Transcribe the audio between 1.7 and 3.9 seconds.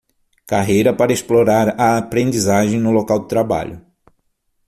a aprendizagem no local de trabalho